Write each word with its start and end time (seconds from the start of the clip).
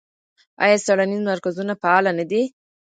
آیا 0.63 0.77
څیړنیز 0.85 1.21
مرکزونه 1.31 1.73
فعال 1.81 2.05
نه 2.19 2.25
دي؟ 2.31 2.41